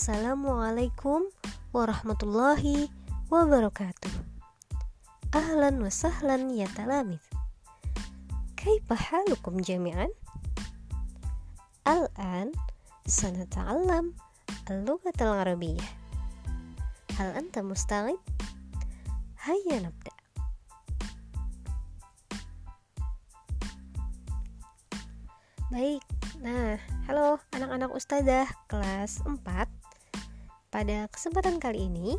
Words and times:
Assalamualaikum 0.00 1.28
warahmatullahi 1.76 2.88
wabarakatuh 3.28 4.08
Ahlan 5.36 5.84
wa 5.84 5.92
sahlan 5.92 6.48
ya 6.56 6.64
talamid 6.72 7.20
Kaifa 8.56 8.96
halukum 8.96 9.60
jami'an? 9.60 10.08
Al-an 11.84 12.56
sanata'allam 13.04 14.16
اللغة 14.70 15.14
العربية 15.20 15.86
هل 17.16 17.26
أنت 17.26 17.58
مستعد؟ 17.58 18.18
هيا 19.44 19.78
نبدأ 19.78 20.16
Baik, 25.66 26.02
nah 26.46 26.78
halo 27.10 27.42
anak-anak 27.50 27.90
ustazah 27.90 28.46
kelas 28.70 29.18
4 29.26 29.66
pada 30.81 31.05
kesempatan 31.13 31.61
kali 31.61 31.93
ini 31.93 32.17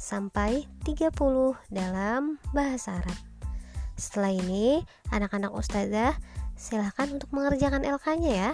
sampai 0.00 0.64
30 0.88 1.12
dalam 1.68 2.40
bahasa 2.56 3.04
Arab. 3.04 3.20
Setelah 4.00 4.32
ini, 4.32 4.80
anak-anak 5.12 5.52
ustazah 5.52 6.16
silahkan 6.56 7.12
untuk 7.12 7.28
mengerjakan 7.36 7.84
LK-nya 7.84 8.32
ya. 8.32 8.50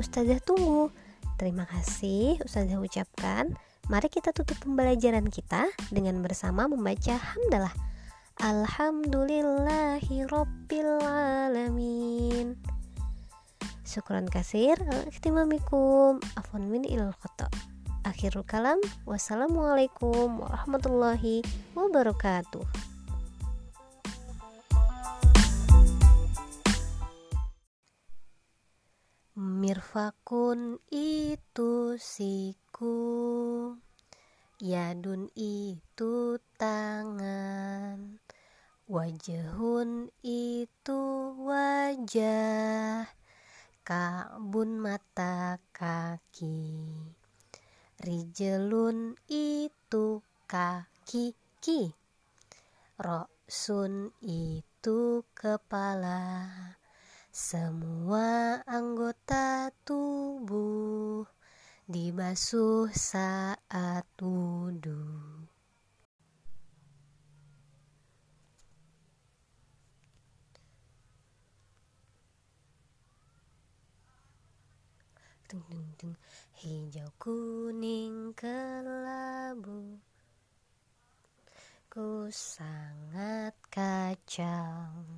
Ustazah 0.00 0.40
tunggu. 0.40 0.88
Terima 1.36 1.68
kasih 1.68 2.40
ustazah 2.40 2.80
ucapkan. 2.80 3.52
Mari 3.92 4.08
kita 4.08 4.32
tutup 4.32 4.56
pembelajaran 4.64 5.28
kita 5.28 5.68
dengan 5.92 6.24
bersama 6.24 6.64
membaca 6.64 7.20
hamdalah. 7.20 7.76
Alhamdulillahi 8.40 10.24
Rabbil 10.24 10.92
Alamin. 11.04 12.77
Syukran 13.88 14.28
kasir 14.28 14.76
Ihtimamikum. 15.08 16.20
Afwan 16.36 16.68
min 16.68 16.84
ilal 16.84 17.16
khata 17.16 17.48
Akhirul 18.04 18.44
kalam 18.44 18.76
Wassalamualaikum 19.08 20.44
warahmatullahi 20.44 21.40
wabarakatuh. 21.72 22.68
Mirfakun 29.40 30.84
itu 30.92 31.96
siku 31.96 32.92
Yadun 34.60 35.32
itu 35.32 36.36
tangan 36.60 38.20
Wajahun 38.84 40.12
itu 40.20 41.00
wajah 41.40 43.17
Ka'bun 43.88 44.84
mata 44.84 45.56
kaki. 45.72 46.92
Rijelun 48.04 49.16
itu 49.32 50.20
kaki 50.44 51.32
ki. 51.56 51.96
Roksun 53.00 54.12
itu 54.20 55.24
kepala. 55.32 56.44
Semua 57.32 58.60
anggota 58.68 59.72
tubuh 59.88 61.24
Dibasuh 61.88 62.92
saat 62.92 64.04
wudhu 64.20 65.37
Hijau 75.48 77.08
kuning 77.16 78.36
kelabu. 78.36 79.96
Ku 81.88 82.28
sangat 82.28 83.56
kacau. 83.72 85.08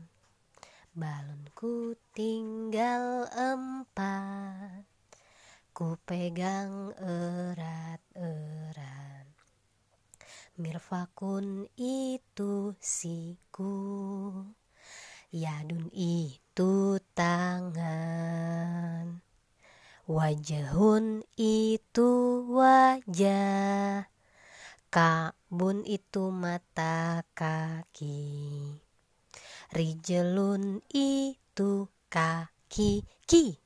Balonku 0.94 1.98
tinggal 2.14 3.26
empat. 3.34 4.86
Ku 5.74 5.98
pegang 6.06 6.94
erat-erat. 7.02 9.26
Mirfakun 10.62 11.66
itu 11.74 12.78
siku. 12.78 13.74
Yadun 15.34 15.90
itu 15.90 17.02
tangan 17.18 17.49
Wajahun 20.10 21.22
itu 21.38 22.10
wajah 22.50 24.10
Kabun 24.90 25.86
itu 25.86 26.34
mata 26.34 27.22
kaki. 27.30 28.26
Rijelun 29.70 30.82
itu 30.90 31.86
kaki 32.10 33.06
ki. 33.22 33.62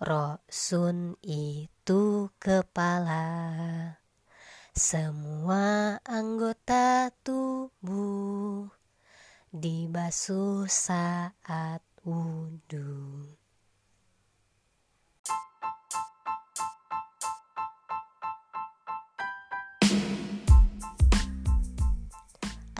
Rosun 0.00 1.20
itu 1.20 2.32
kepala. 2.40 3.28
Semua 4.72 6.00
anggota 6.08 7.12
tubuh 7.20 8.64
Dibasuh 9.52 10.64
saat 10.72 11.84
wudhu 12.00 13.36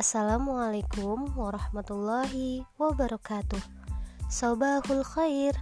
Assalamualaikum 0.01 1.37
warahmatullahi 1.37 2.65
wabarakatuh 2.81 3.61
Sobahul 4.33 5.05
khair 5.05 5.53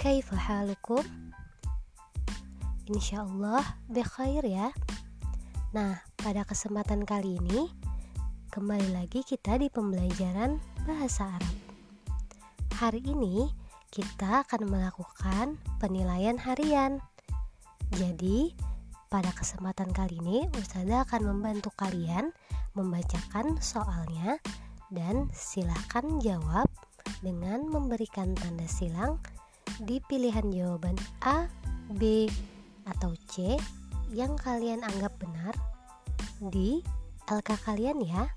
Kaifa 0.00 0.40
halukum? 0.40 1.04
Insyaallah 2.88 3.60
bekhair 3.92 4.40
ya 4.48 4.72
Nah 5.76 6.00
pada 6.16 6.48
kesempatan 6.48 7.04
kali 7.04 7.36
ini 7.44 7.68
kembali 8.48 8.88
lagi 8.96 9.20
kita 9.20 9.60
di 9.60 9.68
pembelajaran 9.68 10.56
bahasa 10.88 11.36
Arab. 11.36 11.56
Hari 12.80 13.04
ini 13.04 13.52
kita 13.92 14.48
akan 14.48 14.64
melakukan 14.64 15.60
penilaian 15.76 16.40
harian. 16.40 17.04
Jadi, 18.00 18.56
pada 19.12 19.28
kesempatan 19.36 19.92
kali 19.92 20.16
ini 20.24 20.48
Ustazah 20.56 21.04
akan 21.04 21.36
membantu 21.36 21.68
kalian 21.76 22.32
membacakan 22.72 23.60
soalnya 23.60 24.40
dan 24.92 25.28
silahkan 25.32 26.04
jawab 26.20 26.68
dengan 27.24 27.64
memberikan 27.68 28.34
tanda 28.36 28.68
silang 28.68 29.20
di 29.82 30.02
pilihan 30.04 30.52
jawaban 30.52 30.96
A, 31.24 31.48
B, 31.96 32.28
atau 32.84 33.14
C 33.30 33.56
yang 34.12 34.36
kalian 34.36 34.84
anggap 34.84 35.14
benar 35.16 35.54
di 36.52 36.82
LK 37.30 37.50
kalian 37.64 38.02
ya. 38.02 38.28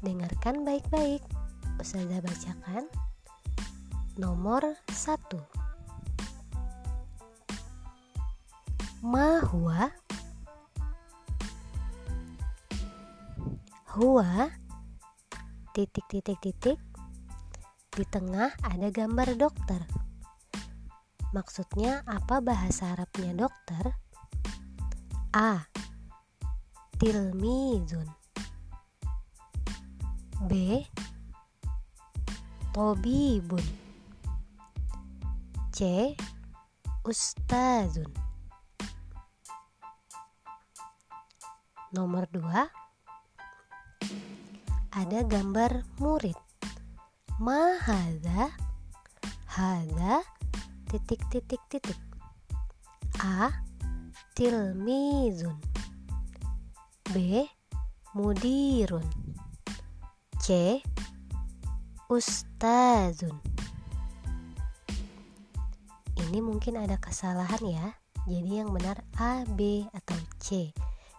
Dengarkan 0.00 0.62
baik-baik. 0.62 1.20
Ustazah 1.82 2.22
bacakan. 2.22 2.86
Nomor 4.18 4.78
1. 4.90 5.58
Ma 9.02 9.38
huwa 9.42 9.94
Huwa 13.98 14.46
titik 15.74 16.06
titik 16.06 16.38
titik 16.38 16.78
di 17.90 18.06
tengah 18.06 18.54
ada 18.62 18.94
gambar 18.94 19.34
dokter. 19.34 19.82
Maksudnya 21.34 22.06
apa 22.06 22.38
bahasa 22.38 22.94
Arabnya 22.94 23.34
dokter? 23.34 23.98
A. 25.34 25.66
Tilmizun 27.02 28.06
B. 30.46 30.86
Tobibun 32.70 33.66
C. 35.74 36.14
Ustazun 37.02 38.14
Nomor 41.90 42.30
2 42.30 42.87
Ada 44.88 45.20
gambar 45.28 45.84
murid 46.00 46.36
Ma 47.44 47.76
hadha 47.76 48.48
Hadha 49.44 50.24
Titik 50.88 51.20
titik 51.28 51.60
titik 51.68 52.00
A. 53.20 53.52
Tilmizun 54.32 55.60
B. 57.12 57.44
Mudirun 58.16 59.04
C. 60.40 60.80
Ustazun 62.08 63.36
Ini 66.16 66.40
mungkin 66.40 66.80
ada 66.80 66.96
kesalahan 66.96 67.60
ya 67.60 67.86
Jadi 68.24 68.64
yang 68.64 68.72
benar 68.72 69.04
A, 69.20 69.44
B, 69.52 69.84
atau 69.92 70.16
C 70.40 70.72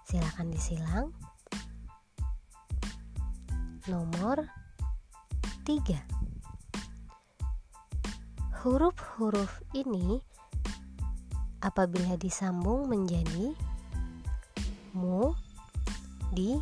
Silahkan 0.10 0.50
disilang 0.50 1.14
Nomor 3.90 4.46
3 5.66 5.82
Huruf-huruf 8.62 9.66
ini 9.74 10.22
apabila 11.66 12.14
disambung 12.22 12.86
menjadi 12.86 13.58
mu, 14.94 15.34
di, 16.30 16.62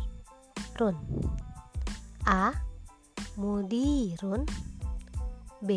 run. 0.80 0.96
A. 2.24 2.56
Mudirun 3.36 4.48
B. 5.60 5.76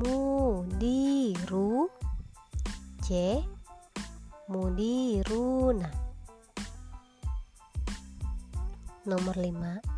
Mudiru 0.00 1.92
C. 3.04 3.40
Mudiruna 4.48 5.92
Nomor 9.04 9.36
5 9.36 9.93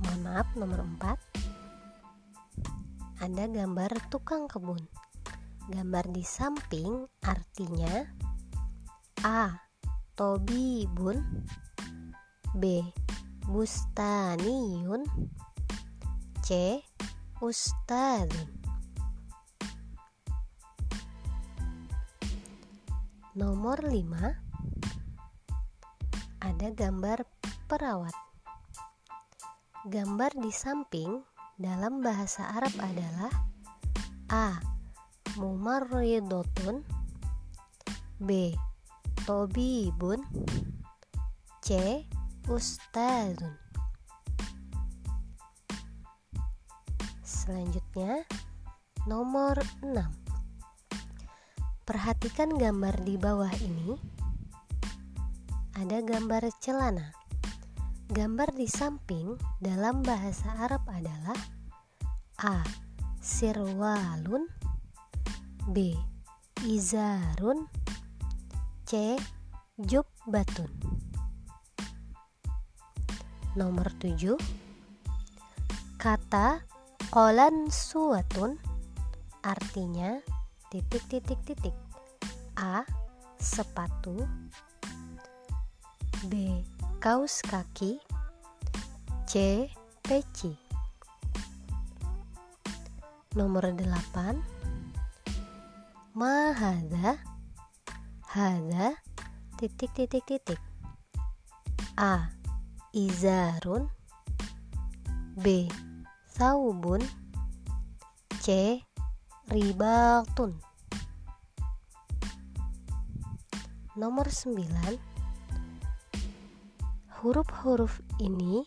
Mohon 0.00 0.20
maaf 0.24 0.48
nomor 0.56 0.80
4 0.80 3.20
Ada 3.20 3.44
gambar 3.52 3.92
tukang 4.08 4.48
kebun. 4.48 4.80
Gambar 5.68 6.08
di 6.08 6.24
samping 6.24 7.04
artinya 7.20 8.08
A. 9.20 9.60
Tobi 10.16 10.88
bun. 10.88 11.20
B. 12.56 12.80
Bustaniyun 13.44 15.04
C. 16.40 16.80
Ustadzun 17.40 18.52
Nomor 23.32 23.80
5 23.80 26.44
Ada 26.44 26.68
gambar 26.76 27.24
perawat 27.64 28.12
Gambar 29.90 30.38
di 30.38 30.54
samping 30.54 31.18
dalam 31.58 31.98
bahasa 31.98 32.46
Arab 32.54 32.70
adalah 32.78 33.26
A. 34.30 34.62
Mumarridotun. 35.34 36.86
B. 38.22 38.54
Tobibun. 39.26 40.22
C. 41.58 42.06
Ustazun 42.46 43.58
Selanjutnya 47.26 48.22
nomor 49.10 49.58
6 49.82 49.90
Perhatikan 51.82 52.54
gambar 52.54 52.94
di 53.02 53.18
bawah 53.18 53.50
ini. 53.58 53.98
Ada 55.74 55.98
gambar 56.06 56.46
celana 56.62 57.19
Gambar 58.10 58.58
di 58.58 58.66
samping 58.66 59.38
dalam 59.62 60.02
bahasa 60.02 60.50
Arab 60.58 60.82
adalah 60.90 61.38
A. 62.42 62.58
Sirwalun 63.22 64.50
B. 65.70 65.94
Izarun 66.66 67.70
C. 68.82 69.14
Jubbatun 69.78 70.74
Nomor 73.54 73.94
7 74.02 74.34
Kata 75.94 76.66
Kolan 77.14 77.70
suatun 77.70 78.58
artinya 79.38 80.18
titik 80.66 81.06
titik 81.06 81.38
titik 81.46 81.78
A. 82.58 82.82
Sepatu 83.38 84.26
B. 86.26 86.58
Kaos 87.00 87.40
kaki 87.40 87.96
C. 89.24 89.64
Peci 90.04 90.52
Nomor 93.32 93.72
8 93.72 94.36
Mahada 96.12 97.16
Hada 98.28 99.00
titik 99.56 99.96
titik 99.96 100.28
titik 100.28 100.60
A 101.96 102.28
izarun 102.92 103.88
B. 105.40 105.72
Saubun 106.28 107.00
C. 108.44 108.76
Ribatun 109.48 110.52
Nomor 113.96 114.28
9 114.28 115.09
Huruf-huruf 117.20 118.00
ini 118.16 118.64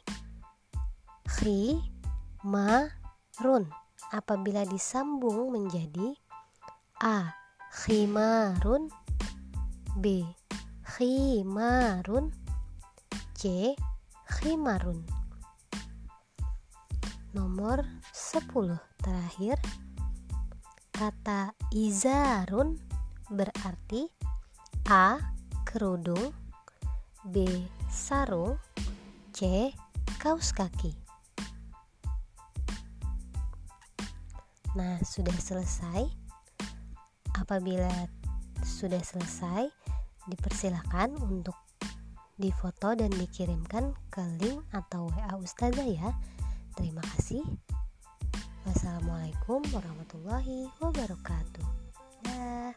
Khi, 1.26 1.74
Ma, 2.46 2.86
Run 3.42 3.66
Apabila 4.14 4.62
disambung 4.70 5.50
menjadi 5.50 6.14
A. 7.02 7.34
Khimarun 7.74 8.94
B. 9.98 10.22
Khimarun 10.86 12.30
C 13.34 13.74
khimarun 14.30 15.02
Nomor 17.34 17.82
10 18.14 18.78
terakhir 19.02 19.58
Kata 20.94 21.58
izarun 21.74 22.78
berarti 23.34 24.06
A. 24.94 25.18
Kerudung 25.66 26.30
B 27.26 27.50
sarung, 27.94 28.58
C. 29.38 29.70
kaos 30.18 30.50
kaki. 30.50 30.98
Nah, 34.74 34.98
sudah 35.06 35.38
selesai. 35.38 36.10
Apabila 37.38 37.94
sudah 38.66 38.98
selesai, 38.98 39.70
dipersilakan 40.26 41.22
untuk 41.22 41.54
difoto 42.42 42.98
dan 42.98 43.14
dikirimkan 43.14 43.94
ke 44.10 44.26
link 44.42 44.66
atau 44.74 45.14
WA 45.14 45.38
Ustazah 45.38 45.86
ya. 45.86 46.10
Terima 46.74 47.06
kasih. 47.14 47.46
Wassalamualaikum 48.66 49.62
warahmatullahi 49.70 50.66
wabarakatuh. 50.82 51.68
Dah. 52.26 52.74